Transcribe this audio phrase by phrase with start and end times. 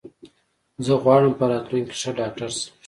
[0.85, 2.69] زه غواړم په راتلونکې کې ښه ډاکټر شم.